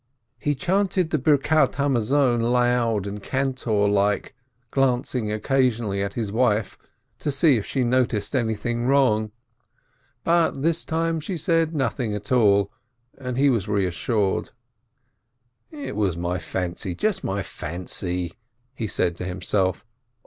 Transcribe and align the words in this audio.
He 0.39 0.55
chanted 0.55 1.11
the 1.11 1.19
grace 1.19 2.09
loud 2.11 3.05
and 3.05 3.21
cantor 3.21 3.87
like, 3.87 4.33
glancing 4.71 5.31
occasionally 5.31 6.01
at 6.01 6.15
his 6.15 6.31
wife, 6.31 6.75
to 7.19 7.29
see 7.31 7.55
if 7.57 7.67
she 7.67 7.83
noticed 7.83 8.35
anything 8.35 8.87
wrong; 8.87 9.31
but 10.23 10.63
this 10.63 10.83
time 10.85 11.19
she 11.19 11.37
said 11.37 11.75
nothing 11.75 12.15
at 12.15 12.31
all, 12.31 12.71
and 13.15 13.37
he 13.37 13.51
was 13.51 13.67
reassured. 13.67 14.49
"It 15.69 15.95
was 15.95 16.17
my 16.17 16.39
fancy— 16.39 16.95
just 16.95 17.23
my 17.23 17.43
fancy!" 17.43 18.33
he 18.73 18.87
said 18.87 19.15
to 19.17 19.23
himself. 19.25 19.85